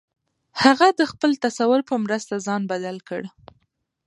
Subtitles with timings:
[0.63, 3.21] هغه د خپل تصور په مرسته ځان بدل کړ